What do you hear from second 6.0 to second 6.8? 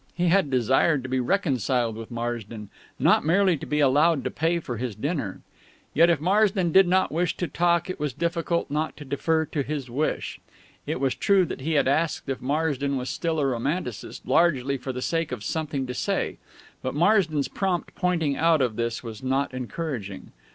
if Marsden